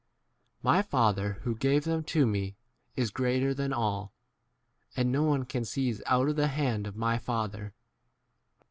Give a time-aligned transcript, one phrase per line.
[0.63, 2.55] My Father who gave [them] to me
[2.95, 4.11] is greater than all,
[4.95, 7.75] and no one can seize out of the hand of 30 my Father.